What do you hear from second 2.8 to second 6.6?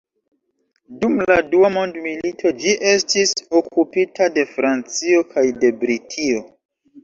estis okupita de Francio kaj de Britio.